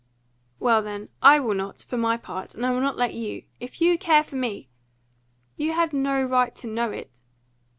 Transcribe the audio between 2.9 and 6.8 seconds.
let you. If you care for me" "You had no right to